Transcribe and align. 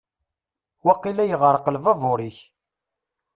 Waqila 0.85 1.23
yeɣreq 1.29 1.65
lbabur-ik. 1.75 2.37